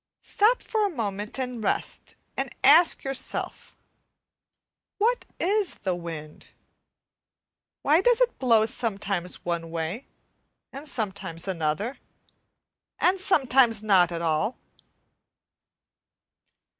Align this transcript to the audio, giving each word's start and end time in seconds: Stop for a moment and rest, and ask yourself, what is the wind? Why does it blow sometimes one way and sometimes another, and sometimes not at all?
Stop 0.23 0.63
for 0.63 0.87
a 0.87 0.89
moment 0.89 1.37
and 1.37 1.63
rest, 1.63 2.15
and 2.35 2.49
ask 2.63 3.03
yourself, 3.03 3.75
what 4.97 5.25
is 5.39 5.75
the 5.75 5.93
wind? 5.93 6.47
Why 7.83 8.01
does 8.01 8.19
it 8.19 8.39
blow 8.39 8.65
sometimes 8.65 9.45
one 9.45 9.69
way 9.69 10.07
and 10.73 10.87
sometimes 10.87 11.47
another, 11.47 11.99
and 12.99 13.19
sometimes 13.19 13.83
not 13.83 14.11
at 14.11 14.23
all? 14.23 14.57